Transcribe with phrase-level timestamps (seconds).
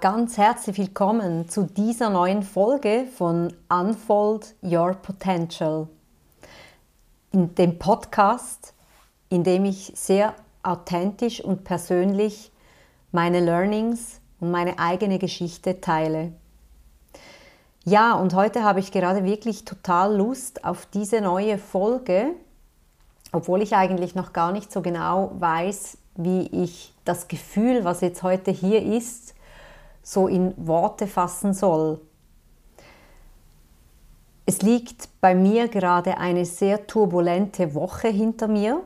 [0.00, 5.86] Ganz herzlich willkommen zu dieser neuen Folge von Unfold Your Potential.
[7.30, 8.72] In dem Podcast,
[9.28, 12.52] in dem ich sehr authentisch und persönlich
[13.12, 16.32] meine Learnings und meine eigene Geschichte teile.
[17.84, 22.28] Ja, und heute habe ich gerade wirklich total Lust auf diese neue Folge,
[23.30, 28.22] obwohl ich eigentlich noch gar nicht so genau weiß, wie ich das Gefühl, was jetzt
[28.22, 29.25] heute hier ist,
[30.06, 32.00] so in Worte fassen soll.
[34.46, 38.82] Es liegt bei mir gerade eine sehr turbulente Woche hinter mir.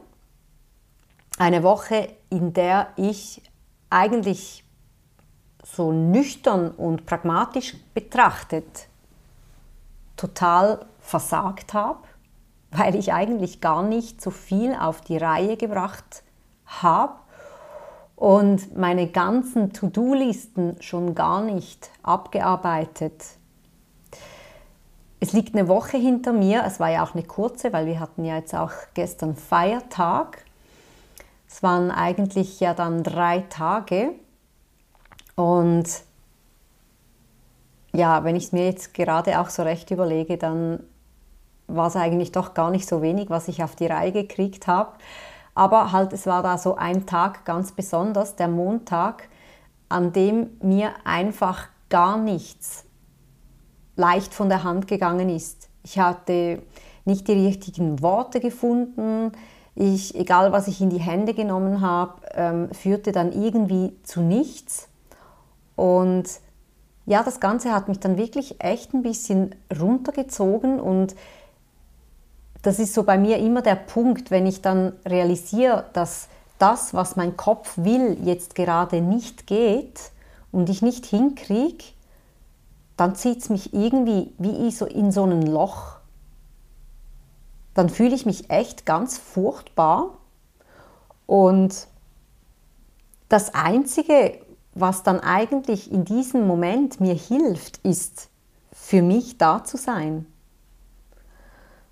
[1.36, 3.42] Eine Woche, in der ich
[3.90, 4.64] eigentlich
[5.62, 8.88] so nüchtern und pragmatisch betrachtet
[10.16, 11.98] total versagt habe,
[12.70, 16.22] weil ich eigentlich gar nicht so viel auf die Reihe gebracht
[16.64, 17.20] habe
[18.20, 23.24] und meine ganzen To-Do-Listen schon gar nicht abgearbeitet.
[25.20, 28.26] Es liegt eine Woche hinter mir, es war ja auch eine kurze, weil wir hatten
[28.26, 30.44] ja jetzt auch gestern Feiertag.
[31.48, 34.10] Es waren eigentlich ja dann drei Tage
[35.34, 35.88] und
[37.94, 40.80] ja, wenn ich es mir jetzt gerade auch so recht überlege, dann
[41.68, 44.92] war es eigentlich doch gar nicht so wenig, was ich auf die Reihe gekriegt habe.
[45.60, 49.28] Aber halt, es war da so ein Tag ganz besonders, der Montag,
[49.90, 52.86] an dem mir einfach gar nichts
[53.94, 55.68] leicht von der Hand gegangen ist.
[55.82, 56.62] Ich hatte
[57.04, 59.32] nicht die richtigen Worte gefunden.
[59.74, 64.88] Ich, egal was ich in die Hände genommen habe, ähm, führte dann irgendwie zu nichts.
[65.76, 66.24] Und
[67.04, 71.14] ja, das Ganze hat mich dann wirklich echt ein bisschen runtergezogen und
[72.62, 76.28] das ist so bei mir immer der Punkt, wenn ich dann realisiere, dass
[76.58, 80.10] das, was mein Kopf will, jetzt gerade nicht geht
[80.52, 81.84] und ich nicht hinkriege,
[82.96, 85.96] dann zieht es mich irgendwie wie so in so ein Loch.
[87.72, 90.18] Dann fühle ich mich echt ganz furchtbar
[91.26, 91.86] und
[93.30, 94.38] das Einzige,
[94.74, 98.28] was dann eigentlich in diesem Moment mir hilft, ist
[98.72, 100.26] für mich da zu sein.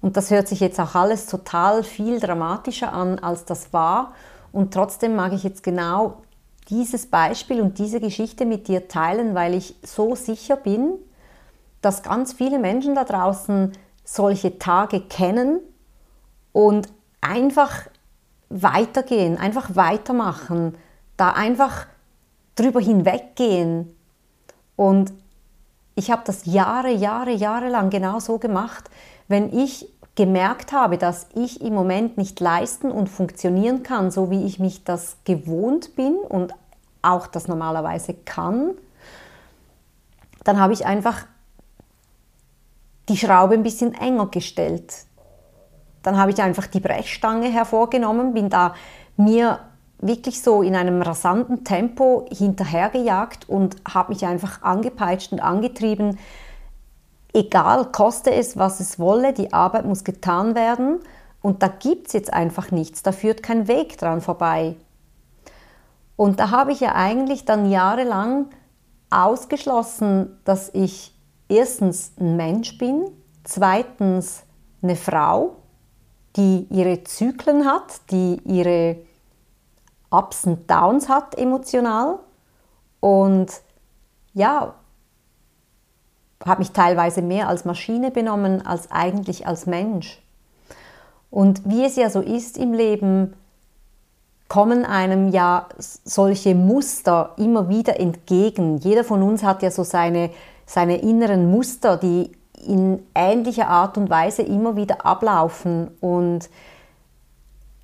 [0.01, 4.13] Und das hört sich jetzt auch alles total viel dramatischer an, als das war.
[4.53, 6.23] Und trotzdem mag ich jetzt genau
[6.69, 10.95] dieses Beispiel und diese Geschichte mit dir teilen, weil ich so sicher bin,
[11.81, 13.73] dass ganz viele Menschen da draußen
[14.05, 15.61] solche Tage kennen
[16.53, 16.89] und
[17.21, 17.89] einfach
[18.49, 20.77] weitergehen, einfach weitermachen,
[21.17, 21.87] da einfach
[22.55, 23.95] drüber hinweggehen.
[24.77, 25.13] Und
[25.95, 28.89] ich habe das Jahre, Jahre, Jahre lang genau so gemacht
[29.29, 34.45] wenn ich gemerkt habe, dass ich im Moment nicht leisten und funktionieren kann, so wie
[34.45, 36.53] ich mich das gewohnt bin und
[37.03, 38.73] auch das normalerweise kann,
[40.43, 41.27] dann habe ich einfach
[43.09, 44.93] die Schraube ein bisschen enger gestellt.
[46.03, 48.75] Dann habe ich einfach die Brechstange hervorgenommen, bin da
[49.17, 49.61] mir
[50.01, 56.19] wirklich so in einem rasanten Tempo hinterhergejagt und habe mich einfach angepeitscht und angetrieben,
[57.33, 61.01] egal, koste es, was es wolle, die Arbeit muss getan werden.
[61.41, 64.77] Und da gibt es jetzt einfach nichts, da führt kein Weg dran vorbei.
[66.17, 68.47] Und da habe ich ja eigentlich dann jahrelang
[69.11, 71.15] ausgeschlossen, dass ich
[71.49, 73.09] erstens ein Mensch bin,
[73.45, 74.43] zweitens
[74.83, 75.57] eine Frau,
[76.37, 78.97] die ihre Zyklen hat, die ihre
[80.11, 82.19] Ups und Downs hat emotional.
[83.01, 83.53] Und
[84.35, 84.75] ja,
[86.45, 90.21] habe mich teilweise mehr als Maschine benommen als eigentlich als Mensch.
[91.31, 93.35] Und wie es ja so ist im Leben,
[94.49, 95.69] kommen einem ja
[96.05, 98.79] solche Muster immer wieder entgegen.
[98.79, 100.31] Jeder von uns hat ja so seine,
[100.65, 102.33] seine inneren Muster, die
[102.67, 105.91] in ähnlicher Art und Weise immer wieder ablaufen.
[106.01, 106.49] Und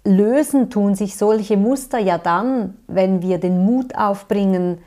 [0.04, 4.78] lösen tun sich solche Muster ja dann, wenn wir den Mut aufbringen,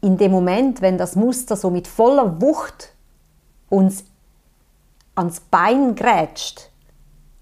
[0.00, 2.94] in dem Moment, wenn das Muster so mit voller Wucht
[3.68, 4.04] uns
[5.14, 6.70] ans Bein grätscht,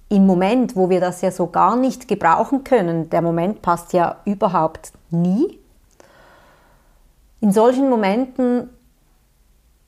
[0.09, 4.17] im Moment, wo wir das ja so gar nicht gebrauchen können, der Moment passt ja
[4.25, 5.59] überhaupt nie,
[7.41, 8.71] in solchen Momenten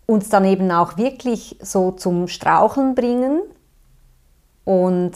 [0.06, 3.40] uns dann eben auch wirklich so zum Straucheln bringen
[4.64, 5.12] und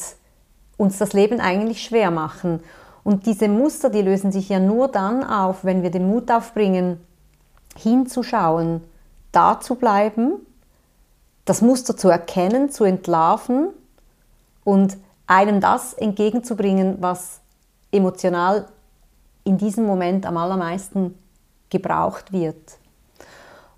[0.76, 2.60] uns das Leben eigentlich schwer machen.
[3.02, 6.98] Und diese Muster, die lösen sich ja nur dann auf, wenn wir den Mut aufbringen,
[7.76, 8.82] hinzuschauen,
[9.32, 10.34] da zu bleiben,
[11.44, 13.68] das Muster zu erkennen, zu entlarven
[14.64, 17.40] und einem das entgegenzubringen, was
[17.92, 18.66] emotional
[19.44, 21.18] in diesem Moment am allermeisten
[21.70, 22.78] gebraucht wird.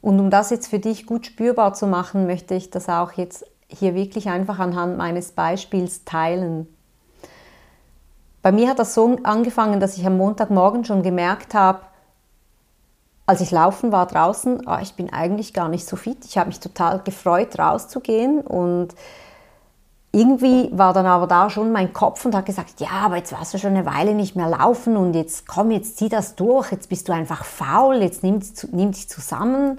[0.00, 3.44] Und um das jetzt für dich gut spürbar zu machen, möchte ich das auch jetzt
[3.68, 6.68] hier wirklich einfach anhand meines Beispiels teilen.
[8.42, 11.80] Bei mir hat das so angefangen, dass ich am Montagmorgen schon gemerkt habe,
[13.26, 16.24] als ich laufen war draußen, oh, ich bin eigentlich gar nicht so fit.
[16.24, 18.94] Ich habe mich total gefreut, rauszugehen und
[20.12, 23.52] irgendwie war dann aber da schon mein Kopf und hat gesagt, ja, aber jetzt warst
[23.52, 26.88] du schon eine Weile nicht mehr laufen und jetzt komm, jetzt zieh das durch, jetzt
[26.88, 28.40] bist du einfach faul, jetzt nimm,
[28.72, 29.78] nimm dich zusammen.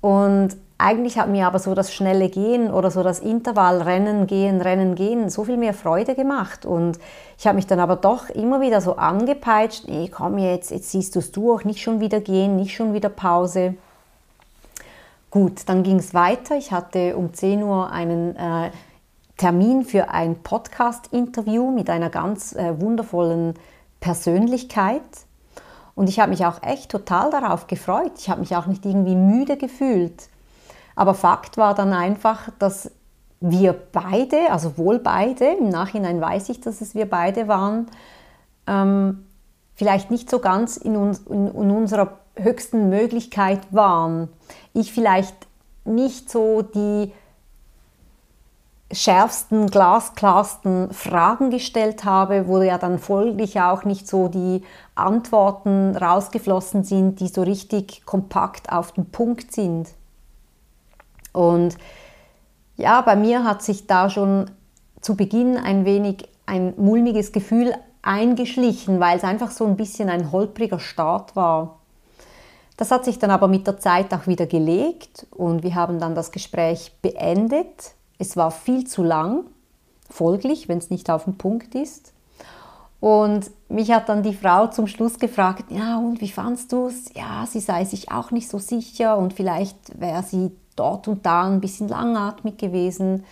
[0.00, 4.62] Und eigentlich hat mir aber so das schnelle Gehen oder so das Intervall Rennen, Gehen,
[4.62, 6.64] Rennen, Gehen so viel mehr Freude gemacht.
[6.64, 6.98] Und
[7.38, 11.14] ich habe mich dann aber doch immer wieder so angepeitscht, nee, komm jetzt, jetzt siehst
[11.14, 13.74] du es durch, nicht schon wieder gehen, nicht schon wieder Pause.
[15.30, 16.56] Gut, dann ging es weiter.
[16.56, 18.70] Ich hatte um 10 Uhr einen äh,
[19.36, 23.54] Termin für ein Podcast-Interview mit einer ganz äh, wundervollen
[24.00, 25.02] Persönlichkeit.
[26.00, 28.12] Und ich habe mich auch echt total darauf gefreut.
[28.16, 30.30] Ich habe mich auch nicht irgendwie müde gefühlt.
[30.96, 32.90] Aber Fakt war dann einfach, dass
[33.40, 37.86] wir beide, also wohl beide, im Nachhinein weiß ich, dass es wir beide waren,
[38.66, 39.26] ähm,
[39.74, 44.30] vielleicht nicht so ganz in, uns, in, in unserer höchsten Möglichkeit waren.
[44.72, 45.36] Ich vielleicht
[45.84, 47.12] nicht so die
[48.92, 54.62] schärfsten, glasklarsten Fragen gestellt habe, wo ja dann folglich auch nicht so die
[54.94, 59.88] Antworten rausgeflossen sind, die so richtig kompakt auf den Punkt sind.
[61.32, 61.76] Und
[62.76, 64.50] ja, bei mir hat sich da schon
[65.00, 70.32] zu Beginn ein wenig ein mulmiges Gefühl eingeschlichen, weil es einfach so ein bisschen ein
[70.32, 71.78] holpriger Start war.
[72.76, 76.14] Das hat sich dann aber mit der Zeit auch wieder gelegt und wir haben dann
[76.14, 79.44] das Gespräch beendet es war viel zu lang,
[80.08, 82.12] folglich, wenn es nicht auf den Punkt ist.
[83.00, 87.14] Und mich hat dann die Frau zum Schluss gefragt, ja, und wie fandst du es?
[87.14, 91.48] Ja, sie sei sich auch nicht so sicher und vielleicht wäre sie dort und da
[91.48, 93.24] ein bisschen langatmig gewesen.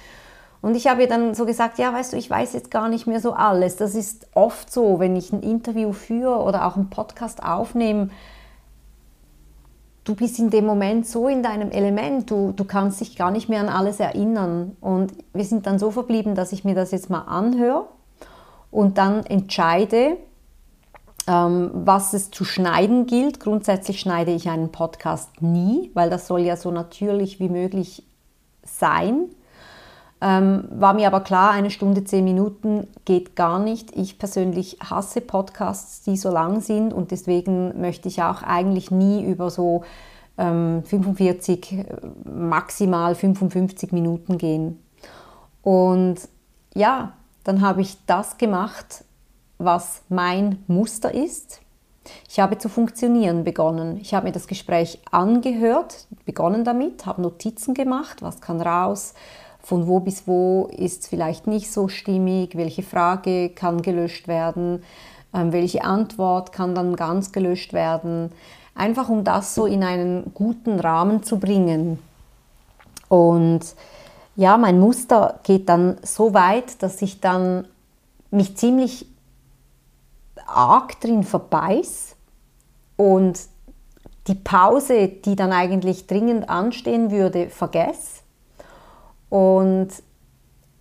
[0.62, 3.06] Und ich habe ihr dann so gesagt, ja, weißt du, ich weiß jetzt gar nicht
[3.06, 3.76] mehr so alles.
[3.76, 8.08] Das ist oft so, wenn ich ein Interview führe oder auch einen Podcast aufnehme,
[10.08, 13.50] du bist in dem Moment so in deinem Element, du, du kannst dich gar nicht
[13.50, 14.75] mehr an alles erinnern.
[14.81, 17.87] Und wir sind dann so verblieben, dass ich mir das jetzt mal anhöre
[18.70, 20.16] und dann entscheide,
[21.26, 23.38] ähm, was es zu schneiden gilt.
[23.38, 28.02] Grundsätzlich schneide ich einen Podcast nie, weil das soll ja so natürlich wie möglich
[28.64, 29.26] sein.
[30.20, 33.97] Ähm, war mir aber klar, eine Stunde, zehn Minuten geht gar nicht.
[33.97, 39.25] Ich persönlich hasse Podcasts, die so lang sind und deswegen möchte ich auch eigentlich nie
[39.25, 39.82] über so
[40.37, 41.85] ähm, 45,
[42.25, 44.82] maximal 55 Minuten gehen.
[45.62, 46.17] Und
[46.75, 47.12] ja,
[47.44, 49.05] dann habe ich das gemacht,
[49.59, 51.61] was mein Muster ist.
[52.29, 53.99] Ich habe zu funktionieren begonnen.
[54.00, 59.15] Ich habe mir das Gespräch angehört, begonnen damit, habe Notizen gemacht, was kann raus,
[59.69, 64.82] von wo bis wo ist es vielleicht nicht so stimmig, welche Frage kann gelöscht werden,
[65.34, 68.32] ähm, welche Antwort kann dann ganz gelöscht werden,
[68.75, 71.98] einfach um das so in einen guten Rahmen zu bringen.
[73.10, 73.60] Und
[74.37, 77.67] ja, mein Muster geht dann so weit, dass ich dann
[78.31, 79.05] mich ziemlich
[80.46, 82.17] arg drin verbeiß
[82.96, 83.39] und
[84.29, 88.18] die Pause, die dann eigentlich dringend anstehen würde, vergesse
[89.29, 89.89] und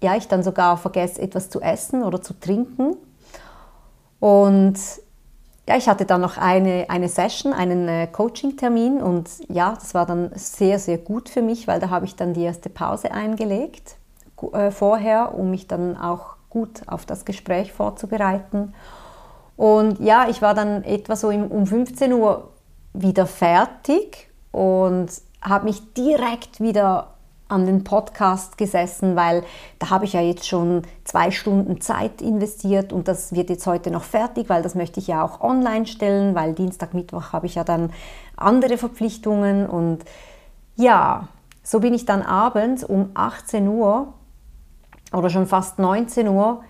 [0.02, 2.96] ja, ich dann sogar vergesse, etwas zu essen oder zu trinken.
[4.20, 4.78] Und
[5.68, 10.06] ja, ich hatte dann noch eine, eine Session, einen äh, Coaching-Termin und ja, das war
[10.06, 13.98] dann sehr, sehr gut für mich, weil da habe ich dann die erste Pause eingelegt
[14.54, 18.74] äh, vorher, um mich dann auch gut auf das Gespräch vorzubereiten.
[19.58, 22.52] Und ja, ich war dann etwa so im, um 15 Uhr
[22.94, 25.10] wieder fertig und
[25.42, 27.17] habe mich direkt wieder
[27.50, 29.44] an den Podcast gesessen, weil
[29.80, 33.92] da habe ich ja jetzt schon zwei Stunden Zeit investiert und das wird jetzt heute
[33.92, 37.56] noch fertig, weil das möchte ich ja auch online stellen, weil Dienstag, Mittwoch habe ich
[37.56, 37.92] ja dann
[38.36, 40.00] andere Verpflichtungen und
[40.76, 41.28] ja,
[41.64, 44.14] so bin ich dann abends um 18 Uhr
[45.14, 46.64] oder schon fast 19 Uhr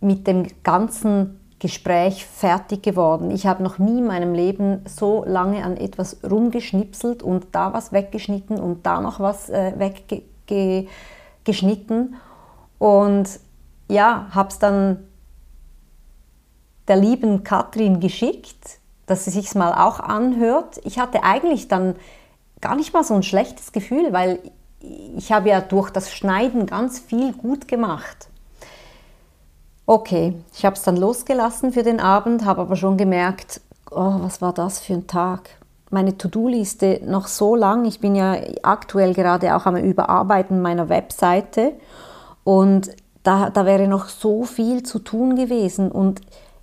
[0.00, 3.30] mit dem ganzen Gespräch fertig geworden.
[3.30, 7.90] Ich habe noch nie in meinem Leben so lange an etwas rumgeschnipselt und da was
[7.90, 9.72] weggeschnitten und da noch was äh,
[10.46, 12.16] weggeschnitten.
[12.78, 13.40] Und
[13.88, 15.04] ja, habe es dann
[16.86, 20.82] der lieben Katrin geschickt, dass sie sich mal auch anhört.
[20.84, 21.96] Ich hatte eigentlich dann
[22.60, 24.38] gar nicht mal so ein schlechtes Gefühl, weil
[25.16, 28.28] ich habe ja durch das Schneiden ganz viel gut gemacht.
[29.86, 33.60] Okay, ich habe es dann losgelassen für den Abend, habe aber schon gemerkt,
[33.90, 35.50] oh, was war das für ein Tag?
[35.94, 37.86] meine To-Do-Liste noch so lang.
[37.86, 41.72] Ich bin ja aktuell gerade auch am Überarbeiten meiner Webseite
[42.42, 42.90] und
[43.22, 46.20] da, da wäre noch so viel zu tun gewesen und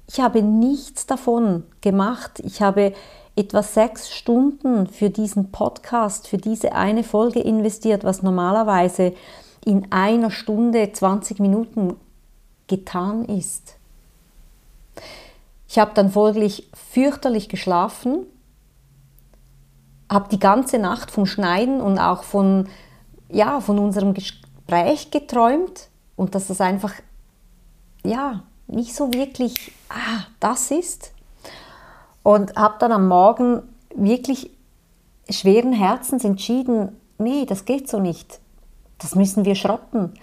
[0.08, 2.42] ich habe nichts davon gemacht.
[2.44, 2.94] Ich habe
[3.36, 9.14] etwa sechs Stunden für diesen Podcast, für diese eine Folge investiert, was normalerweise
[9.64, 11.96] in einer Stunde 20 Minuten
[12.72, 13.76] getan ist.
[15.68, 18.26] Ich habe dann folglich fürchterlich geschlafen,
[20.10, 22.68] habe die ganze Nacht vom Schneiden und auch von,
[23.30, 26.94] ja, von unserem Gespräch geträumt und dass das einfach
[28.04, 31.14] ja, nicht so wirklich ah, das ist.
[32.24, 33.64] Und habe dann am Morgen
[33.96, 34.52] wirklich
[35.30, 38.40] schweren Herzens entschieden, nee, das geht so nicht.
[39.00, 40.14] Das müssen wir schrotten.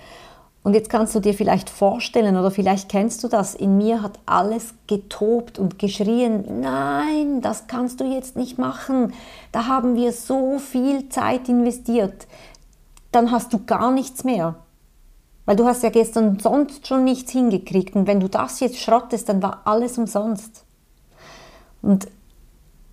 [0.68, 4.18] Und jetzt kannst du dir vielleicht vorstellen oder vielleicht kennst du das, in mir hat
[4.26, 9.14] alles getobt und geschrien, nein, das kannst du jetzt nicht machen,
[9.50, 12.26] da haben wir so viel Zeit investiert,
[13.12, 14.56] dann hast du gar nichts mehr.
[15.46, 19.30] Weil du hast ja gestern sonst schon nichts hingekriegt und wenn du das jetzt schrottest,
[19.30, 20.64] dann war alles umsonst.
[21.80, 22.08] Und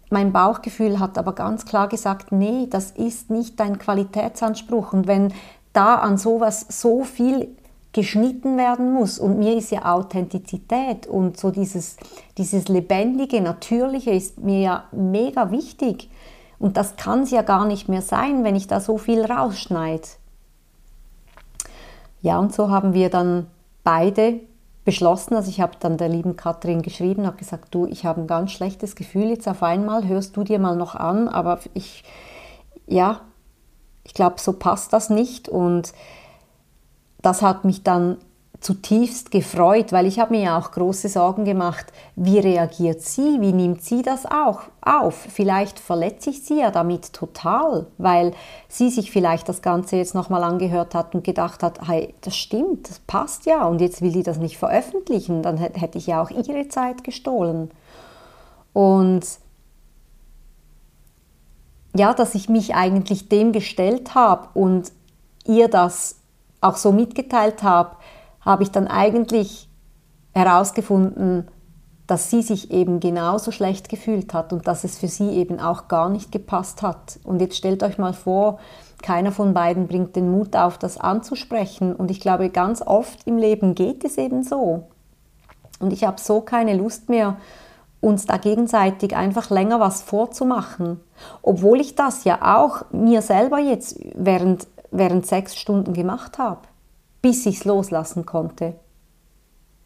[0.10, 4.94] mein Bauchgefühl hat aber ganz klar gesagt, nee, das ist nicht dein Qualitätsanspruch.
[4.94, 5.34] Und wenn
[5.74, 7.50] da an sowas so viel
[7.96, 9.20] geschnitten werden muss.
[9.20, 11.96] Und mir ist ja Authentizität und so dieses,
[12.38, 16.10] dieses lebendige, natürliche ist mir ja mega wichtig.
[16.60, 20.08] Und das kann es ja gar nicht mehr sein, wenn ich da so viel rausschneide.
[22.22, 23.48] Ja, und so haben wir dann
[23.86, 24.42] beide
[24.84, 28.28] beschlossen, also ich habe dann der lieben Katrin geschrieben, habe gesagt, du, ich habe ein
[28.28, 32.04] ganz schlechtes Gefühl jetzt auf einmal, hörst du dir mal noch an, aber ich,
[32.88, 33.22] ja,
[34.04, 35.94] ich glaube, so passt das nicht und
[37.25, 38.17] das hat mich dann
[38.60, 43.51] zutiefst gefreut, weil ich habe mir ja auch große Sorgen gemacht, wie reagiert sie, wie
[43.51, 45.15] nimmt sie das auch auf?
[45.15, 48.34] Vielleicht verletze ich sie ja damit total, weil
[48.67, 52.89] sie sich vielleicht das Ganze jetzt nochmal angehört hat und gedacht hat, hey, das stimmt,
[52.89, 56.32] das passt ja und jetzt will die das nicht veröffentlichen, dann hätte ich ja auch
[56.32, 57.70] ihre Zeit gestohlen.
[58.74, 59.25] Und
[61.96, 64.91] ja, dass ich mich eigentlich dem gestellt habe und
[65.46, 66.15] ihr das
[66.62, 67.98] auch so mitgeteilt habe,
[68.42, 69.70] habe ich dann eigentlich
[70.34, 71.48] herausgefunden,
[72.08, 75.88] dass sie sich eben genauso schlecht gefühlt hat und dass es für sie eben auch
[75.88, 77.20] gar nicht gepasst hat.
[77.24, 78.60] Und jetzt stellt euch mal vor,
[79.02, 81.96] keiner von beiden bringt den Mut auf, das anzusprechen.
[81.96, 84.84] Und ich glaube, ganz oft im Leben geht es eben so.
[85.80, 87.38] Und ich habe so keine Lust mehr,
[88.02, 91.00] uns da gegenseitig einfach länger was vorzumachen.
[91.42, 96.62] Obwohl ich das ja auch mir selber jetzt während während sechs Stunden gemacht habe,
[97.22, 98.75] bis ich es loslassen konnte.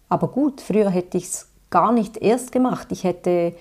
[0.10, 2.88] Aber gut, früher hätte ich es gar nicht erst gemacht.
[2.92, 3.54] Ich hätte,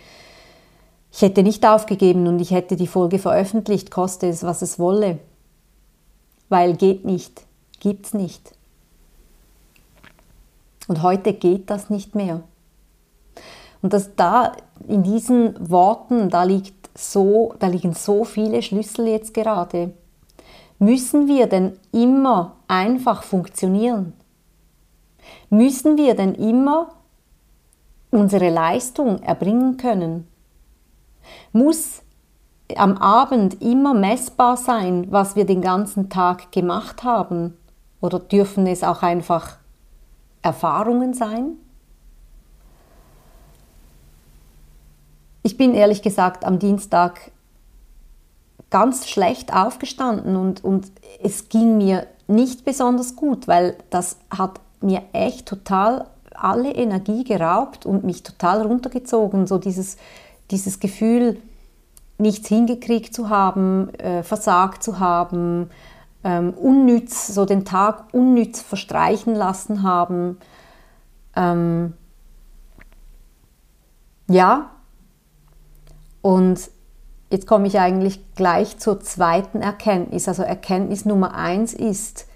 [1.13, 5.19] ich hätte nicht aufgegeben und ich hätte die Folge veröffentlicht, koste es, was es wolle.
[6.49, 7.43] Weil geht nicht,
[7.81, 8.53] gibt's nicht.
[10.89, 12.41] Und heute geht das nicht mehr.
[13.83, 14.53] Und das da
[14.89, 19.93] in diesen Worten, da liegt so, da liegen so viele Schlüssel jetzt gerade.
[20.79, 24.13] Müssen wir denn immer einfach funktionieren?
[25.51, 26.95] Müssen wir denn immer
[28.11, 30.29] unsere Leistung erbringen können?
[31.53, 32.03] Muss
[32.77, 37.57] am Abend immer messbar sein, was wir den ganzen Tag gemacht haben?
[38.01, 39.57] Oder dürfen es auch einfach
[40.43, 41.57] Erfahrungen sein?
[45.43, 47.33] Ich bin ehrlich gesagt am Dienstag
[48.71, 55.03] ganz schlecht aufgestanden und, und es ging mir nicht besonders gut, weil das hat mir
[55.13, 59.47] echt total alle Energie geraubt und mich total runtergezogen.
[59.47, 59.97] So dieses,
[60.51, 61.41] dieses Gefühl,
[62.19, 65.71] nichts hingekriegt zu haben, äh, versagt zu haben,
[66.25, 70.39] ähm, unnütz, so den Tag unnütz verstreichen lassen haben.
[71.37, 71.95] Ähm,
[74.29, 74.71] ja,
[76.21, 76.71] und
[77.31, 80.29] Jetzt komme ich eigentlich gleich zur zweiten Erkenntnis.
[80.29, 82.27] Also Erkenntnis Nummer eins ist,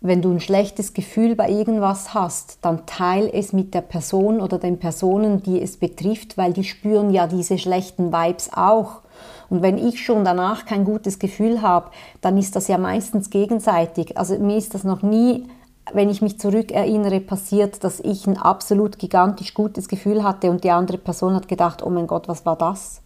[0.00, 4.58] wenn du ein schlechtes Gefühl bei irgendwas hast, dann teile es mit der Person oder
[4.58, 9.02] den Personen, die es betrifft, weil die spüren ja diese schlechten Vibes auch.
[9.48, 11.90] Und wenn ich schon danach kein gutes Gefühl habe,
[12.20, 14.18] dann ist das ja meistens gegenseitig.
[14.18, 15.46] Also mir ist das noch nie,
[15.92, 20.72] wenn ich mich zurückerinnere, passiert, dass ich ein absolut gigantisch gutes Gefühl hatte und die
[20.72, 23.02] andere Person hat gedacht, oh mein Gott, was war das?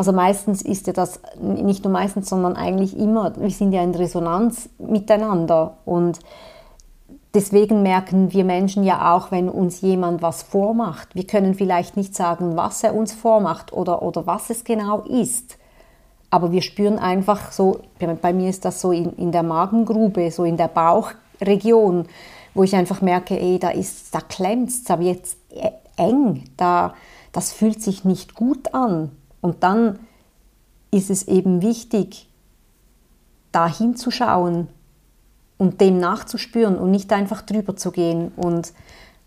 [0.00, 3.94] Also meistens ist ja das, nicht nur meistens, sondern eigentlich immer, wir sind ja in
[3.94, 6.20] Resonanz miteinander und
[7.34, 11.14] deswegen merken wir Menschen ja auch, wenn uns jemand was vormacht.
[11.14, 15.58] Wir können vielleicht nicht sagen, was er uns vormacht oder, oder was es genau ist,
[16.30, 17.80] aber wir spüren einfach so,
[18.22, 22.06] bei mir ist das so in, in der Magengrube, so in der Bauchregion,
[22.54, 23.72] wo ich einfach merke, ey, da
[24.12, 25.36] da klemmt es, da wird es
[25.98, 26.94] eng, da,
[27.32, 29.10] das fühlt sich nicht gut an.
[29.40, 29.98] Und dann
[30.90, 32.28] ist es eben wichtig,
[33.52, 34.68] da hinzuschauen
[35.58, 38.32] und dem nachzuspüren und nicht einfach drüber zu gehen.
[38.36, 38.72] Und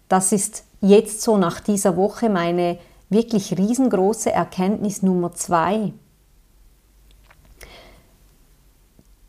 [0.10, 2.80] das ist jetzt so nach dieser Woche meine
[3.10, 5.94] wirklich riesengroße Erkenntnis Nummer zwei.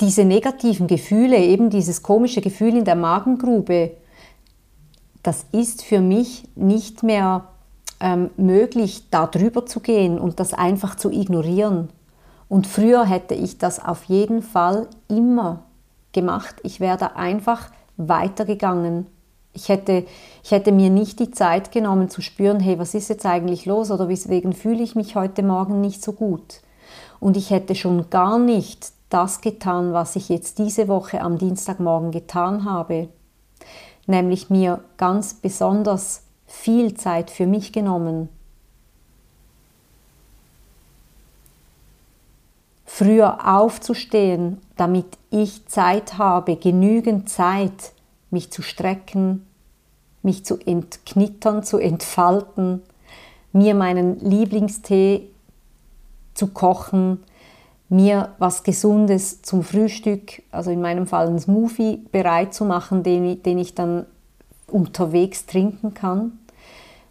[0.00, 3.92] Diese negativen Gefühle, eben dieses komische Gefühl in der Magengrube,
[5.22, 7.48] das ist für mich nicht mehr
[8.04, 11.88] ähm, möglich, da drüber zu gehen und das einfach zu ignorieren.
[12.50, 15.62] Und früher hätte ich das auf jeden Fall immer
[16.12, 16.56] gemacht.
[16.64, 19.06] Ich wäre da einfach weitergegangen.
[19.54, 20.04] Ich hätte,
[20.42, 23.90] ich hätte mir nicht die Zeit genommen zu spüren, hey, was ist jetzt eigentlich los
[23.90, 26.60] oder weswegen fühle ich mich heute Morgen nicht so gut.
[27.20, 32.10] Und ich hätte schon gar nicht das getan, was ich jetzt diese Woche am Dienstagmorgen
[32.10, 33.08] getan habe,
[34.06, 38.28] nämlich mir ganz besonders viel Zeit für mich genommen.
[42.84, 47.92] Früher aufzustehen, damit ich Zeit habe, genügend Zeit,
[48.30, 49.44] mich zu strecken,
[50.22, 52.82] mich zu entknittern, zu entfalten,
[53.52, 55.28] mir meinen Lieblingstee
[56.34, 57.22] zu kochen,
[57.88, 63.42] mir was Gesundes zum Frühstück, also in meinem Fall ein Smoothie, bereit zu machen, den,
[63.42, 64.06] den ich dann
[64.66, 66.38] unterwegs trinken kann,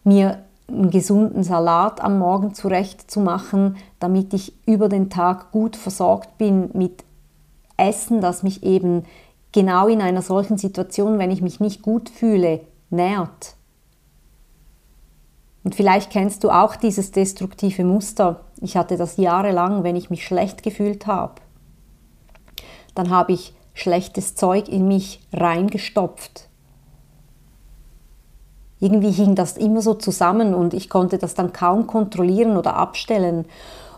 [0.03, 5.75] mir einen gesunden Salat am Morgen zurecht zu machen, damit ich über den Tag gut
[5.75, 7.03] versorgt bin mit
[7.77, 9.03] Essen, das mich eben
[9.51, 13.55] genau in einer solchen Situation, wenn ich mich nicht gut fühle, nährt.
[15.63, 18.41] Und vielleicht kennst du auch dieses destruktive Muster.
[18.59, 21.35] Ich hatte das jahrelang, wenn ich mich schlecht gefühlt habe.
[22.95, 26.49] Dann habe ich schlechtes Zeug in mich reingestopft.
[28.83, 33.45] Irgendwie hing das immer so zusammen und ich konnte das dann kaum kontrollieren oder abstellen.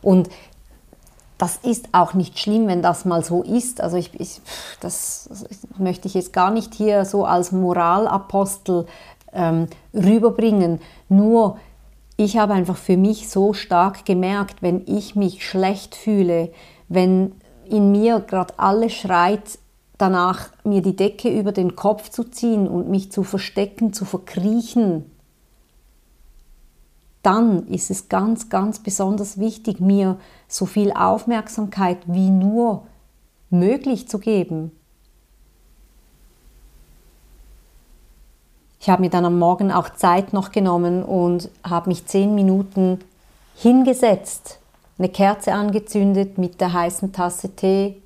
[0.04, 0.30] Und
[1.40, 3.82] das ist auch nicht schlimm, wenn das mal so ist.
[3.82, 4.42] Also ich, ich
[4.82, 5.28] das,
[5.80, 8.86] möchte ich jetzt gar nicht hier so als Moralapostel
[9.34, 10.80] ähm, rüberbringen.
[11.10, 11.58] Nur
[12.16, 16.52] ich habe einfach für mich so stark gemerkt, wenn ich mich schlecht fühle,
[16.90, 17.34] wenn
[17.68, 19.58] in mir gerade alles schreit,
[19.98, 25.10] danach mir die Decke über den Kopf zu ziehen und mich zu verstecken, zu verkriechen,
[27.22, 32.86] dann ist es ganz, ganz besonders wichtig, mir so viel Aufmerksamkeit wie nur
[33.50, 34.72] möglich zu geben.
[38.80, 43.00] Ich habe mir dann am Morgen auch Zeit noch genommen und habe mich zehn Minuten
[43.56, 44.60] hingesetzt,
[45.00, 48.04] eine Kerze angezündet mit der heißen Tasse Tee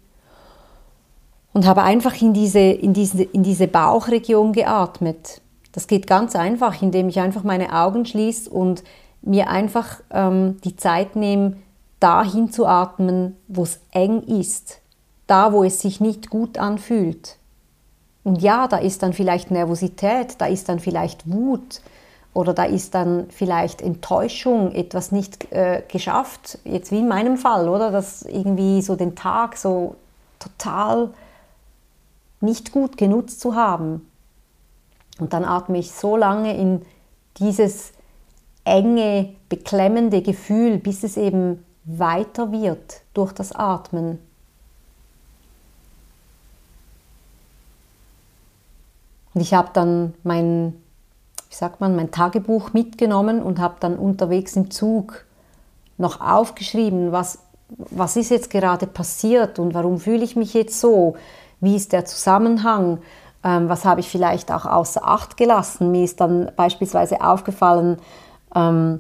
[1.54, 5.42] und habe einfach in diese, in diese, in diese Bauchregion geatmet.
[5.72, 8.84] Das geht ganz einfach, indem ich einfach meine Augen schließe und
[9.22, 11.58] mir einfach ähm, die Zeit nehme,
[12.00, 14.80] dahin zu atmen, wo es eng ist,
[15.28, 17.38] da, wo es sich nicht gut anfühlt.
[18.24, 21.82] Und ja, da ist dann vielleicht Nervosität, da ist dann vielleicht Wut
[22.34, 27.68] oder da ist dann vielleicht Enttäuschung, etwas nicht äh, geschafft, jetzt wie in meinem Fall,
[27.68, 27.92] oder?
[27.92, 29.96] Dass irgendwie so den Tag so
[30.38, 31.10] total
[32.42, 34.10] nicht gut genutzt zu haben.
[35.20, 36.86] Und dann atme ich so lange in
[37.38, 37.92] dieses
[38.64, 44.20] enge, beklemmende Gefühl, bis es eben weiter wird durch das Atmen.
[49.34, 50.74] Und ich habe dann mein,
[51.50, 55.26] wie sagt man, mein Tagebuch mitgenommen und habe dann unterwegs im Zug
[55.98, 61.16] noch aufgeschrieben, was, was ist jetzt gerade passiert und warum fühle ich mich jetzt so,
[61.62, 63.00] wie ist der Zusammenhang,
[63.44, 65.92] ähm, was habe ich vielleicht auch außer Acht gelassen.
[65.92, 67.98] Mir ist dann beispielsweise aufgefallen,
[68.56, 69.00] ähm,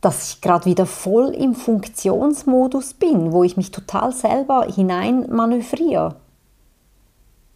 [0.00, 6.16] dass ich gerade wieder voll im Funktionsmodus bin, wo ich mich total selber hinein manövriere.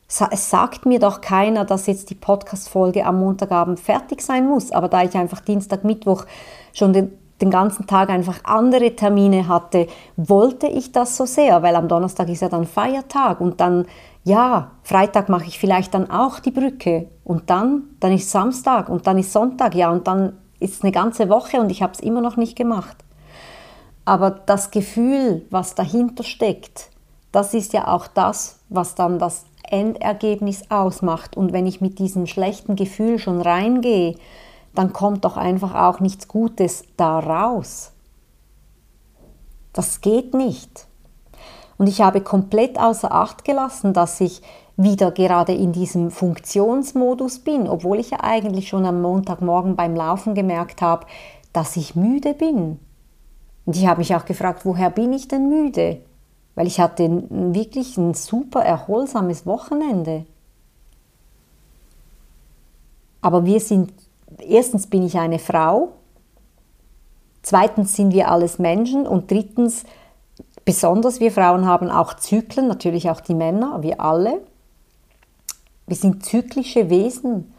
[0.09, 4.89] Es sagt mir doch keiner, dass jetzt die Podcast-Folge am Montagabend fertig sein muss, aber
[4.89, 6.25] da ich einfach Dienstag, Mittwoch
[6.73, 11.76] schon den, den ganzen Tag einfach andere Termine hatte, wollte ich das so sehr, weil
[11.76, 13.87] am Donnerstag ist ja dann Feiertag und dann,
[14.24, 19.07] ja, Freitag mache ich vielleicht dann auch die Brücke und dann, dann ist Samstag und
[19.07, 22.00] dann ist Sonntag, ja, und dann ist es eine ganze Woche und ich habe es
[22.00, 22.96] immer noch nicht gemacht.
[24.05, 26.90] Aber das Gefühl, was dahinter steckt,
[27.33, 31.37] das ist ja auch das, was dann das Endergebnis ausmacht.
[31.37, 34.16] Und wenn ich mit diesem schlechten Gefühl schon reingehe,
[34.75, 37.93] dann kommt doch einfach auch nichts Gutes da raus.
[39.73, 40.87] Das geht nicht.
[41.79, 44.43] Und ich habe komplett außer Acht gelassen, dass ich
[44.77, 50.35] wieder gerade in diesem Funktionsmodus bin, obwohl ich ja eigentlich schon am Montagmorgen beim Laufen
[50.35, 51.07] gemerkt habe,
[51.53, 52.79] dass ich müde bin.
[53.67, 56.01] Und ich habe mich auch gefragt, woher bin ich denn müde?
[56.55, 60.27] Weil ich hatte wirklich ein super erholsames Wochenende.
[63.21, 63.93] Aber wir sind,
[64.38, 65.93] erstens bin ich eine Frau,
[67.43, 69.85] zweitens sind wir alles Menschen und drittens,
[70.64, 74.40] besonders wir Frauen haben auch Zyklen, natürlich auch die Männer, wir alle.
[75.87, 77.53] Wir sind zyklische Wesen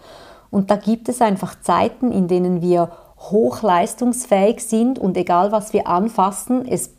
[0.49, 5.87] und da gibt es einfach Zeiten, in denen wir hochleistungsfähig sind und egal was wir
[5.87, 6.91] anfassen, es,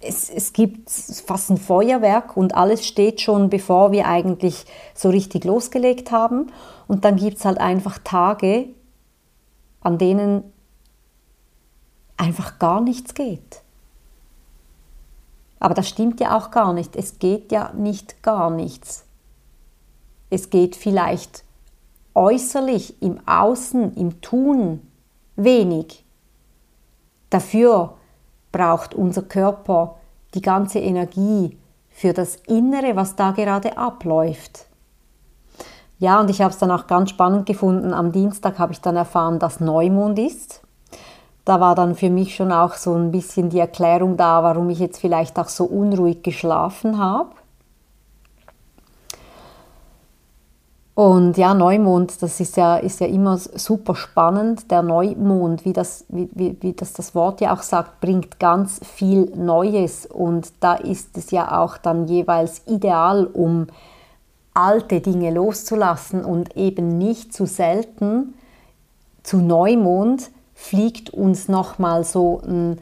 [0.00, 5.44] es, es gibt fast ein Feuerwerk und alles steht schon, bevor wir eigentlich so richtig
[5.44, 6.50] losgelegt haben.
[6.88, 8.68] Und dann gibt es halt einfach Tage,
[9.80, 10.44] an denen
[12.16, 13.62] einfach gar nichts geht.
[15.58, 16.96] Aber das stimmt ja auch gar nicht.
[16.96, 19.04] Es geht ja nicht gar nichts.
[20.30, 21.44] Es geht vielleicht
[22.14, 24.86] äußerlich, im Außen, im Tun
[25.36, 26.04] wenig.
[27.30, 27.96] Dafür
[28.52, 29.96] braucht unser Körper
[30.34, 31.58] die ganze Energie
[31.90, 34.66] für das Innere, was da gerade abläuft.
[35.98, 37.94] Ja, und ich habe es dann auch ganz spannend gefunden.
[37.94, 40.60] Am Dienstag habe ich dann erfahren, dass Neumond ist.
[41.46, 44.78] Da war dann für mich schon auch so ein bisschen die Erklärung da, warum ich
[44.78, 47.30] jetzt vielleicht auch so unruhig geschlafen habe.
[50.96, 54.70] Und ja, Neumond, das ist ja, ist ja immer super spannend.
[54.70, 58.80] Der Neumond, wie das, wie, wie, wie das das Wort ja auch sagt, bringt ganz
[58.82, 60.06] viel Neues.
[60.06, 63.66] Und da ist es ja auch dann jeweils ideal, um
[64.56, 68.34] alte Dinge loszulassen und eben nicht zu selten
[69.22, 72.78] zu Neumond fliegt uns nochmal so ein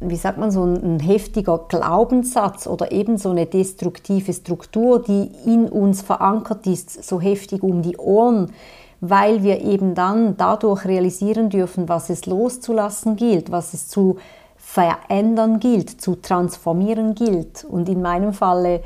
[0.00, 5.68] wie sagt man, so ein, heftiger Glaubenssatz oder eben so eine destruktive Struktur, die in
[5.68, 8.52] uns verankert ist, so heftig um die Ohren,
[9.00, 14.16] weil wir eben dann dadurch realisieren dürfen, was es loszulassen gilt, was es zu
[14.56, 17.64] verändern gilt, zu transformieren gilt.
[17.64, 18.80] Und in meinem Falle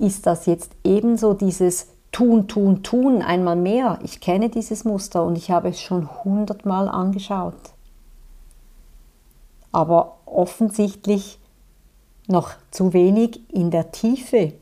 [0.00, 3.98] ist das jetzt ebenso dieses Tun, Tun, Tun einmal mehr.
[4.02, 7.54] Ich kenne dieses Muster und ich habe es schon hundertmal angeschaut.
[9.72, 11.38] Aber offensichtlich
[12.26, 14.54] noch zu wenig in der Tiefe.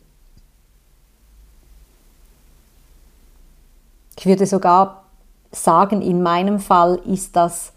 [4.19, 5.05] Ich würde sogar
[5.53, 7.73] sagen, in meinem Fall ist das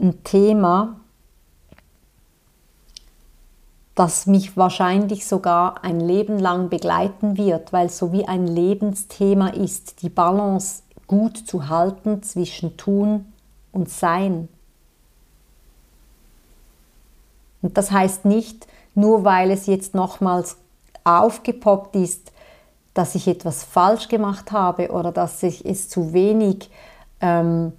[0.00, 1.00] ein Thema,
[3.98, 10.02] das mich wahrscheinlich sogar ein Leben lang begleiten wird, weil so wie ein Lebensthema ist,
[10.02, 13.32] die Balance gut zu halten zwischen Tun
[13.72, 14.48] und Sein.
[17.60, 20.58] Und das heißt nicht, nur weil es jetzt nochmals
[21.02, 22.30] aufgepoppt ist,
[22.94, 26.70] dass ich etwas falsch gemacht habe oder dass ich es zu wenig
[27.20, 27.72] ähm,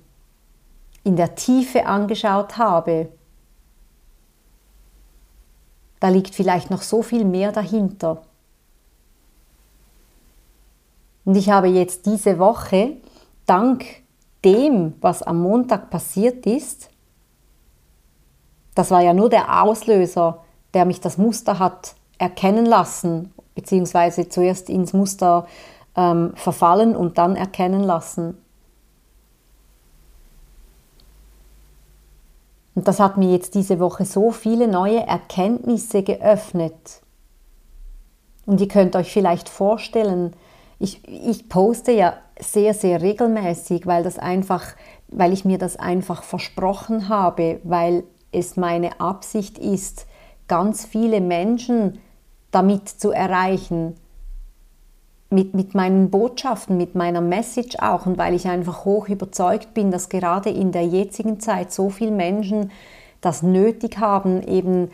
[1.05, 3.07] in der Tiefe angeschaut habe.
[5.99, 8.21] Da liegt vielleicht noch so viel mehr dahinter.
[11.25, 12.97] Und ich habe jetzt diese Woche,
[13.45, 13.85] dank
[14.43, 16.89] dem, was am Montag passiert ist,
[18.75, 24.69] das war ja nur der Auslöser, der mich das Muster hat erkennen lassen, beziehungsweise zuerst
[24.69, 25.47] ins Muster
[25.95, 28.37] ähm, verfallen und dann erkennen lassen.
[32.79, 37.01] Und das hat mir jetzt diese Woche so viele neue Erkenntnisse geöffnet.
[38.45, 40.33] Und ihr könnt euch vielleicht vorstellen,
[40.79, 44.65] ich, ich poste ja sehr, sehr regelmäßig, weil das einfach,
[45.09, 50.05] weil ich mir das einfach versprochen habe, weil es meine Absicht ist,
[50.47, 51.99] ganz viele Menschen
[52.49, 53.95] damit zu erreichen,
[55.29, 59.91] mit, mit meinen Botschaften, mit meiner Message auch und weil ich einfach hoch überzeugt bin,
[59.91, 62.71] dass gerade in der jetzigen Zeit so viele Menschen
[63.21, 64.89] das nötig haben, eben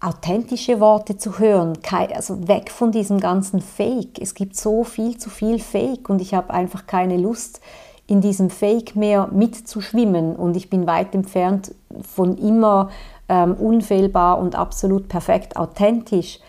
[0.00, 1.78] authentische Worte zu hören,
[2.14, 4.20] also weg von diesem ganzen Fake.
[4.20, 7.60] Es gibt so viel zu viel Fake und ich habe einfach keine Lust,
[8.08, 12.90] in diesem Fake mehr mitzuschwimmen und ich bin weit entfernt von immer
[13.28, 16.40] ähm, unfehlbar und absolut perfekt authentisch.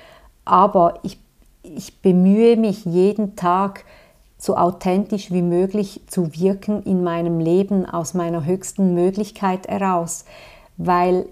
[0.46, 1.20] Aber ich,
[1.64, 3.86] ich bemühe mich jeden Tag,
[4.38, 10.26] so authentisch wie möglich zu wirken in meinem Leben aus meiner höchsten Möglichkeit heraus,
[10.76, 11.28] weil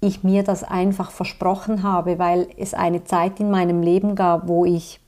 [0.00, 4.64] ich mir das einfach versprochen habe, weil es eine Zeit in meinem Leben gab, wo
[4.64, 5.00] ich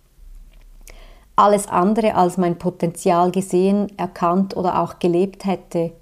[1.34, 5.92] alles andere als mein Potenzial gesehen, erkannt oder auch gelebt hätte.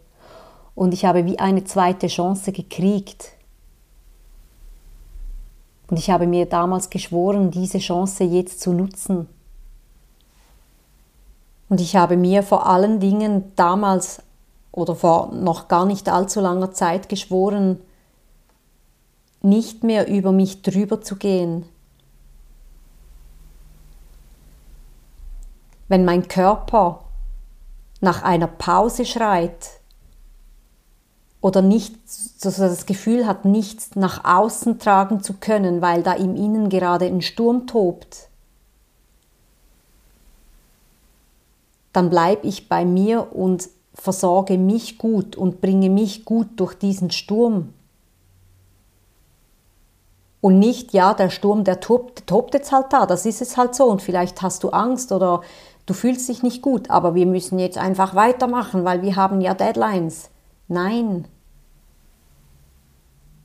[0.74, 3.32] Und ich habe wie eine zweite Chance gekriegt.
[5.88, 9.28] Und ich habe mir damals geschworen, diese Chance jetzt zu nutzen.
[11.68, 14.22] Und ich habe mir vor allen Dingen damals
[14.72, 17.80] oder vor noch gar nicht allzu langer Zeit geschworen,
[19.42, 21.64] nicht mehr über mich drüber zu gehen.
[25.88, 27.04] Wenn mein Körper
[28.00, 29.80] nach einer Pause schreit
[31.46, 31.94] oder nicht
[32.42, 37.06] also das Gefühl hat, nichts nach außen tragen zu können, weil da im Innen gerade
[37.06, 38.28] ein Sturm tobt,
[41.92, 47.12] dann bleibe ich bei mir und versorge mich gut und bringe mich gut durch diesen
[47.12, 47.72] Sturm.
[50.40, 53.76] Und nicht, ja, der Sturm, der tobt, tobt jetzt halt da, das ist es halt
[53.76, 55.42] so und vielleicht hast du Angst oder
[55.86, 59.54] du fühlst dich nicht gut, aber wir müssen jetzt einfach weitermachen, weil wir haben ja
[59.54, 60.30] Deadlines.
[60.66, 61.28] Nein,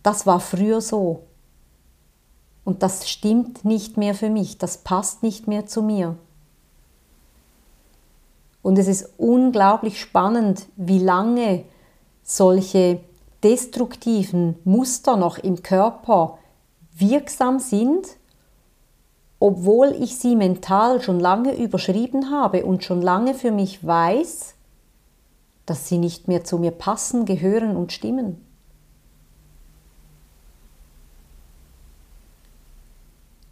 [0.03, 1.23] das war früher so.
[2.63, 6.15] Und das stimmt nicht mehr für mich, das passt nicht mehr zu mir.
[8.61, 11.63] Und es ist unglaublich spannend, wie lange
[12.23, 12.99] solche
[13.43, 16.37] destruktiven Muster noch im Körper
[16.93, 18.07] wirksam sind,
[19.39, 24.53] obwohl ich sie mental schon lange überschrieben habe und schon lange für mich weiß,
[25.65, 28.45] dass sie nicht mehr zu mir passen, gehören und stimmen.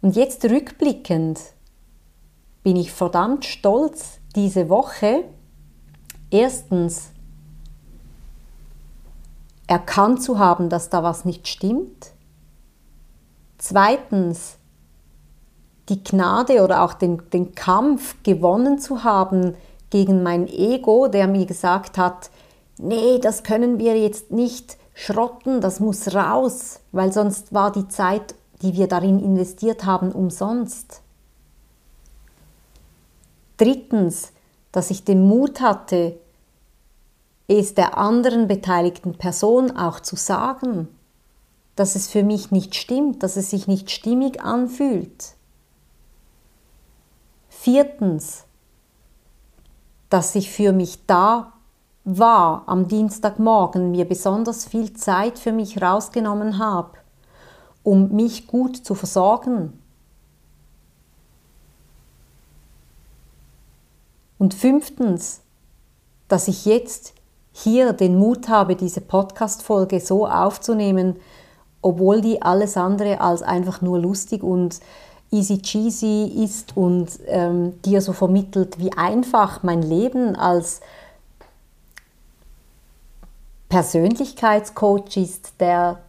[0.02, 1.40] Und jetzt rückblickend
[2.62, 5.24] bin ich verdammt stolz, diese Woche
[6.30, 7.10] erstens
[9.66, 12.12] erkannt zu haben, dass da was nicht stimmt.
[13.58, 14.56] Zweitens
[15.88, 19.54] die Gnade oder auch den, den Kampf gewonnen zu haben
[19.90, 22.30] gegen mein Ego, der mir gesagt hat,
[22.78, 28.34] nee, das können wir jetzt nicht schrotten, das muss raus, weil sonst war die Zeit,
[28.62, 31.02] die wir darin investiert haben, umsonst.
[33.56, 34.32] Drittens,
[34.72, 36.18] dass ich den Mut hatte,
[37.48, 40.88] es der anderen beteiligten Person auch zu sagen,
[41.74, 45.34] dass es für mich nicht stimmt, dass es sich nicht stimmig anfühlt.
[47.48, 48.44] Viertens,
[50.10, 51.52] dass ich für mich da
[52.04, 56.99] war am Dienstagmorgen, mir besonders viel Zeit für mich rausgenommen habe,
[57.82, 59.72] um mich gut zu versorgen,
[64.40, 65.42] Und fünftens,
[66.26, 67.12] dass ich jetzt
[67.52, 71.16] hier den Mut habe, diese Podcast-Folge so aufzunehmen,
[71.82, 74.80] obwohl die alles andere als einfach nur lustig und
[75.30, 80.80] easy cheesy ist und ähm, dir so vermittelt, wie einfach mein Leben als
[83.68, 86.00] Persönlichkeitscoach ist, der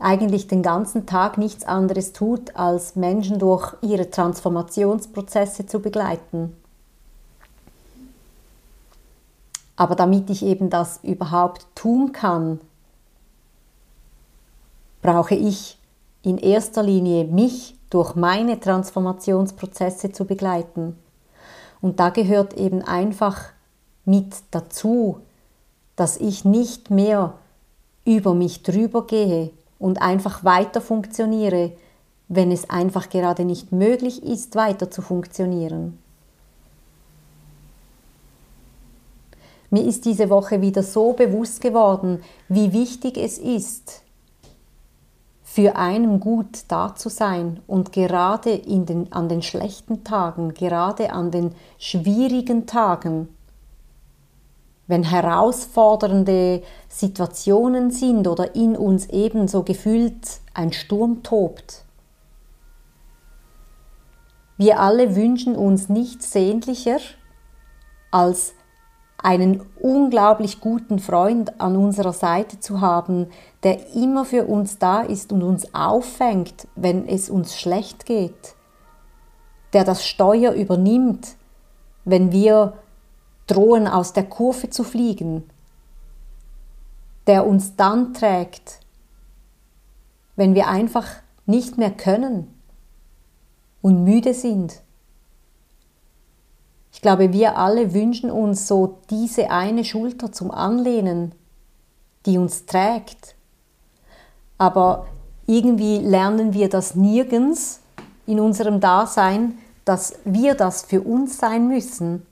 [0.00, 6.56] eigentlich den ganzen Tag nichts anderes tut, als Menschen durch ihre Transformationsprozesse zu begleiten.
[9.76, 12.60] Aber damit ich eben das überhaupt tun kann,
[15.02, 15.78] brauche ich
[16.22, 20.96] in erster Linie mich durch meine Transformationsprozesse zu begleiten.
[21.80, 23.50] Und da gehört eben einfach
[24.04, 25.20] mit dazu,
[25.96, 27.34] dass ich nicht mehr
[28.04, 29.50] über mich drüber gehe
[29.84, 31.72] und einfach weiter funktioniere,
[32.28, 35.98] wenn es einfach gerade nicht möglich ist, weiter zu funktionieren.
[39.68, 44.00] Mir ist diese Woche wieder so bewusst geworden, wie wichtig es ist,
[45.42, 51.12] für einen gut da zu sein und gerade in den, an den schlechten Tagen, gerade
[51.12, 53.33] an den schwierigen Tagen,
[54.86, 61.84] wenn herausfordernde Situationen sind oder in uns eben so gefühlt ein Sturm tobt.
[64.56, 66.98] Wir alle wünschen uns nichts sehnlicher,
[68.10, 68.54] als
[69.18, 73.28] einen unglaublich guten Freund an unserer Seite zu haben,
[73.62, 78.54] der immer für uns da ist und uns auffängt, wenn es uns schlecht geht,
[79.72, 81.36] der das Steuer übernimmt,
[82.04, 82.74] wenn wir
[83.46, 85.48] drohen aus der Kurve zu fliegen,
[87.26, 88.80] der uns dann trägt,
[90.36, 91.06] wenn wir einfach
[91.46, 92.52] nicht mehr können
[93.82, 94.84] und müde sind
[96.94, 101.32] ich glaube, wir alle wünschen uns so diese eine Schulter zum Anlehnen,
[102.24, 103.34] die uns trägt.
[104.58, 105.08] Aber
[105.44, 107.80] irgendwie lernen wir das nirgends
[108.26, 112.24] in unserem Dasein, dass wir das für uns sein müssen.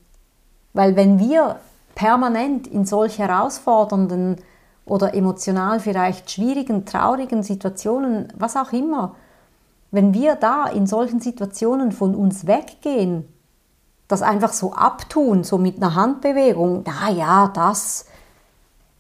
[0.73, 1.57] Weil wenn wir
[1.95, 4.37] permanent in solch herausfordernden
[4.85, 9.15] oder emotional vielleicht schwierigen, traurigen Situationen, was auch immer,
[9.91, 13.29] wenn wir da in solchen Situationen von uns weggehen,
[14.09, 18.07] das einfach so abtun, so mit einer Handbewegung, na ja, das,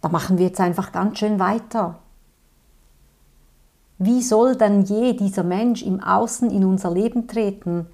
[0.00, 1.98] da machen wir jetzt einfach ganz schön weiter.
[3.98, 7.87] Wie soll dann je dieser Mensch im Außen in unser Leben treten,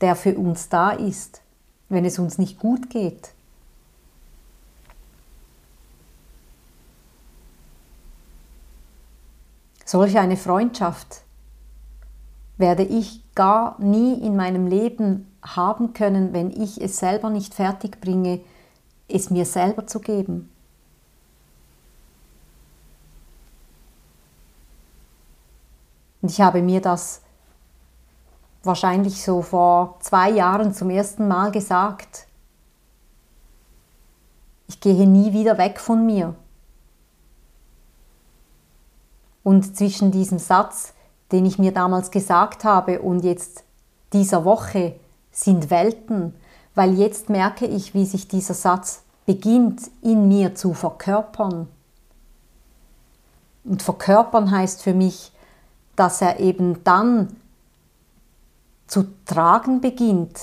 [0.00, 1.42] der für uns da ist,
[1.88, 3.32] wenn es uns nicht gut geht?
[9.84, 11.22] Solch eine Freundschaft
[12.58, 18.00] werde ich gar nie in meinem Leben haben können, wenn ich es selber nicht fertig
[18.00, 18.40] bringe,
[19.08, 20.50] es mir selber zu geben.
[26.22, 27.22] Und ich habe mir das
[28.66, 32.26] wahrscheinlich so vor zwei Jahren zum ersten Mal gesagt.
[34.68, 36.34] Ich gehe nie wieder weg von mir.
[39.42, 40.92] Und zwischen diesem Satz,
[41.30, 43.62] den ich mir damals gesagt habe, und jetzt
[44.12, 44.96] dieser Woche
[45.30, 46.34] sind Welten,
[46.74, 51.68] weil jetzt merke ich, wie sich dieser Satz beginnt in mir zu verkörpern.
[53.64, 55.32] Und verkörpern heißt für mich,
[55.96, 57.36] dass er eben dann
[58.86, 60.38] zu tragen beginnt,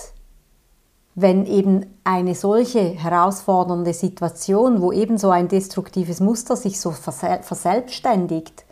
[1.15, 8.65] wenn eben eine solche herausfordernde Situation, wo eben so ein destruktives Muster sich so verselbstständigt,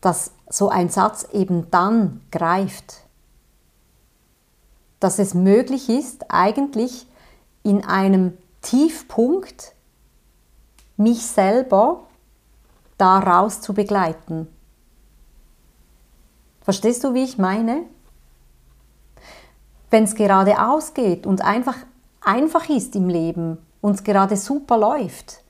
[0.00, 3.02] dass so ein Satz eben dann greift.
[5.00, 7.06] Dass es möglich ist, eigentlich
[7.62, 9.72] in einem Tiefpunkt
[10.96, 12.06] mich selber
[12.96, 14.46] daraus zu begleiten.
[16.60, 17.82] Verstehst du, wie ich meine?
[19.94, 21.76] Wenn es gerade ausgeht und einfach
[22.20, 25.44] einfach ist im Leben und es gerade super läuft,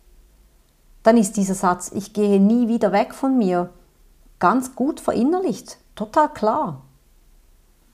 [1.02, 3.70] dann ist dieser Satz, ich gehe nie wieder weg von mir,
[4.38, 6.82] ganz gut verinnerlicht, total klar.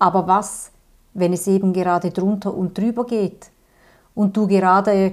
[0.00, 0.72] Aber was,
[1.14, 3.52] wenn es eben gerade drunter und drüber geht
[4.16, 5.12] und du gerade äh,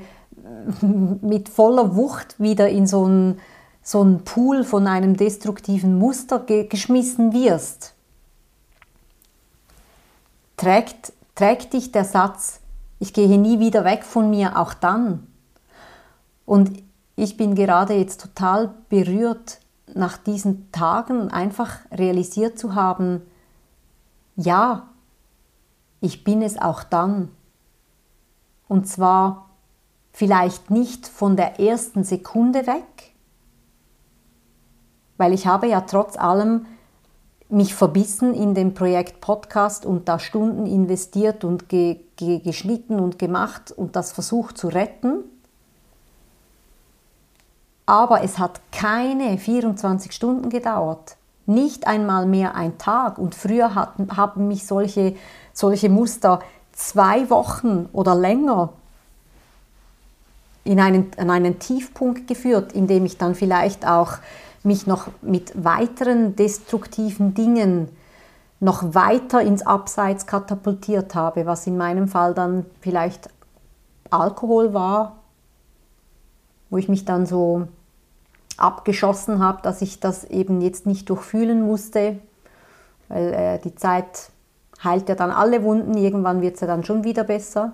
[0.82, 3.40] mit voller Wucht wieder in so einen,
[3.84, 7.94] so einen Pool von einem destruktiven Muster ge geschmissen wirst?
[10.56, 12.60] Trägt, trägt dich der Satz,
[13.00, 15.28] ich gehe nie wieder weg von mir, auch dann?
[16.46, 16.84] Und
[17.16, 19.60] ich bin gerade jetzt total berührt
[19.94, 23.22] nach diesen Tagen einfach realisiert zu haben,
[24.36, 24.90] ja,
[26.02, 27.30] ich bin es auch dann.
[28.68, 29.50] Und zwar
[30.12, 33.14] vielleicht nicht von der ersten Sekunde weg,
[35.18, 36.66] weil ich habe ja trotz allem
[37.50, 43.20] mich verbissen in dem Projekt Podcast und da Stunden investiert und ge ge geschnitten und
[43.20, 45.24] gemacht und das versucht zu retten
[47.88, 53.18] aber es hat keine 24 Stunden gedauert, nicht einmal mehr ein Tag.
[53.18, 55.16] Und früher hatten, haben mich solche,
[55.54, 56.42] solche Muster
[56.74, 58.74] zwei Wochen oder länger
[60.66, 64.18] in einen, an einen Tiefpunkt geführt, in dem ich dann vielleicht auch
[64.68, 67.90] mich noch mit weiteren destruktiven Dingen
[68.60, 73.30] noch weiter ins Abseits katapultiert habe, was in meinem Fall dann vielleicht
[74.10, 75.18] Alkohol war,
[76.70, 77.68] wo ich mich dann so
[78.58, 82.20] abgeschossen habe, dass ich das eben jetzt nicht durchfühlen musste,
[83.08, 84.32] weil äh, die Zeit
[84.84, 87.74] heilt ja dann alle Wunden, irgendwann wird es ja dann schon wieder besser.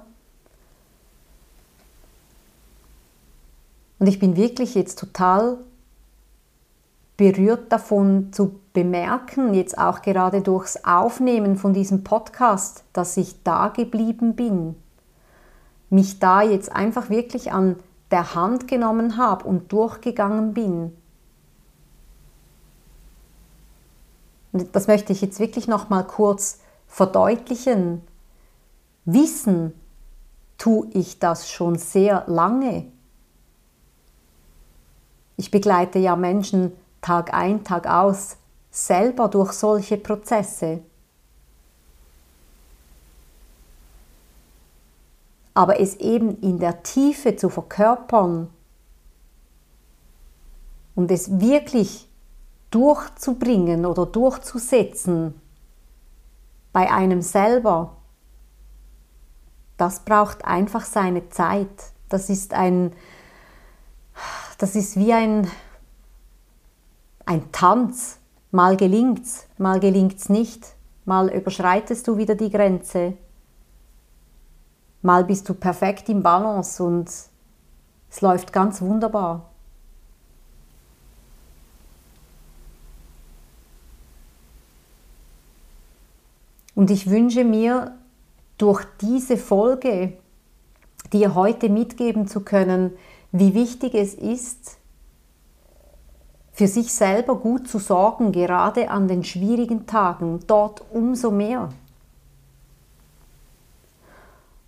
[4.00, 5.58] Und ich bin wirklich jetzt total
[7.18, 13.68] berührt davon zu bemerken, jetzt auch gerade durchs Aufnehmen von diesem Podcast, dass ich da
[13.70, 14.76] geblieben bin.
[15.90, 17.78] Mich da jetzt einfach wirklich an
[18.10, 20.92] der Hand genommen habe und durchgegangen bin.
[24.52, 28.02] Das möchte ich jetzt wirklich noch mal kurz verdeutlichen.
[29.06, 29.74] Wissen
[30.58, 32.86] tue ich das schon sehr lange.
[35.38, 36.72] Ich begleite ja Menschen
[37.04, 38.38] Tag ein, Tag aus
[38.72, 40.82] selber durch solche Prozesse.
[45.54, 48.50] aber es eben in der Tiefe zu verkörpern
[50.96, 52.10] und es wirklich
[52.72, 55.40] durchzubringen oder durchzusetzen
[56.72, 57.98] bei einem selber,
[59.78, 61.70] das braucht einfach seine Zeit.
[62.10, 62.94] Das ist ein,
[64.58, 65.50] das ist wie ein,
[67.26, 68.20] ein Tanz.
[68.52, 73.18] Mal gelingt's, mal gelingt's nicht, mal überschreitest du wieder die Grenze,
[75.04, 79.50] Mal bist du perfekt im Balance und es läuft ganz wunderbar.
[86.74, 87.98] Und ich wünsche mir
[88.58, 90.14] durch diese Folge
[91.12, 92.94] dir heute mitgeben zu können,
[93.34, 94.78] wie wichtig es ist,
[96.54, 101.70] für sich selber gut zu sorgen, gerade an den schwierigen Tagen, dort umso mehr.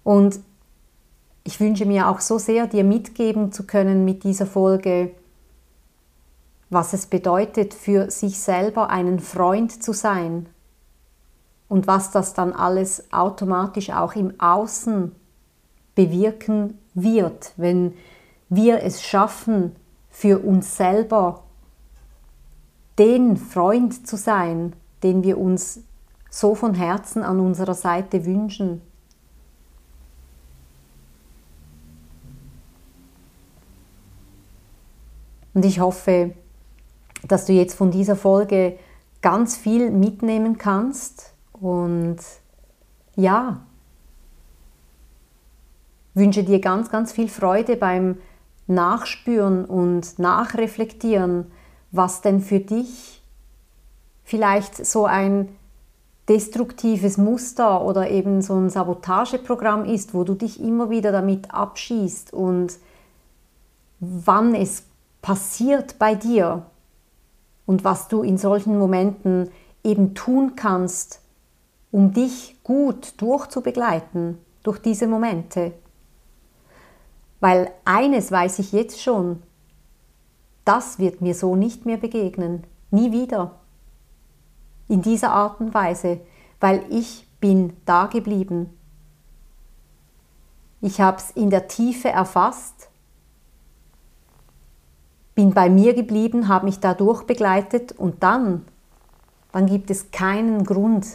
[0.03, 0.39] Und
[1.43, 5.11] ich wünsche mir auch so sehr, dir mitgeben zu können mit dieser Folge,
[6.71, 10.47] was es bedeutet, für sich selber einen Freund zu sein
[11.69, 15.11] und was das dann alles automatisch auch im Außen
[15.93, 17.93] bewirken wird, wenn
[18.49, 19.75] wir es schaffen,
[20.09, 21.44] für uns selber
[22.97, 24.73] den Freund zu sein,
[25.03, 25.81] den wir uns
[26.29, 28.81] so von Herzen an unserer Seite wünschen.
[35.53, 36.33] Und ich hoffe,
[37.27, 38.77] dass du jetzt von dieser Folge
[39.21, 42.17] ganz viel mitnehmen kannst und
[43.15, 43.65] ja,
[46.13, 48.17] wünsche dir ganz, ganz viel Freude beim
[48.67, 51.45] Nachspüren und Nachreflektieren,
[51.95, 53.21] was denn für dich
[54.23, 55.49] vielleicht so ein
[56.27, 62.33] destruktives Muster oder eben so ein Sabotageprogramm ist, wo du dich immer wieder damit abschießt
[62.33, 62.77] und
[63.99, 64.83] wann es
[65.21, 66.65] passiert bei dir
[67.65, 69.49] und was du in solchen Momenten
[69.83, 71.21] eben tun kannst,
[71.91, 75.73] um dich gut durchzubegleiten durch diese Momente.
[77.39, 79.43] Weil eines weiß ich jetzt schon,
[80.65, 83.59] das wird mir so nicht mehr begegnen, nie wieder.
[84.87, 86.19] In dieser Art und Weise,
[86.59, 88.69] weil ich bin da geblieben.
[90.81, 92.89] Ich habe es in der Tiefe erfasst
[95.35, 98.65] bin bei mir geblieben, habe mich dadurch begleitet und dann,
[99.51, 101.05] dann gibt es keinen Grund,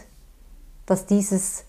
[0.85, 1.65] dass dieses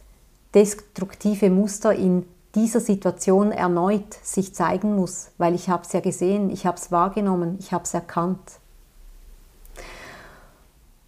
[0.55, 6.51] destruktive Muster in dieser Situation erneut sich zeigen muss, weil ich habe es ja gesehen,
[6.51, 8.39] ich habe es wahrgenommen, ich habe es erkannt.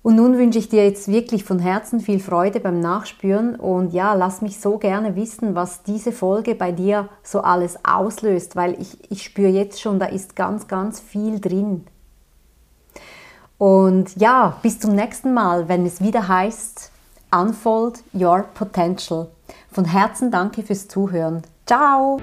[0.03, 4.12] Und nun wünsche ich dir jetzt wirklich von Herzen viel Freude beim Nachspüren und ja,
[4.12, 9.11] lass mich so gerne wissen, was diese Folge bei dir so alles auslöst, weil ich,
[9.11, 11.86] ich spüre jetzt schon, da ist ganz, ganz viel drin.
[13.57, 16.90] Und ja, bis zum nächsten Mal, wenn es wieder heißt
[17.30, 19.28] Unfold Your Potential.
[19.75, 21.43] Von Herzen danke fürs Zuhören.
[21.66, 22.20] Ciao!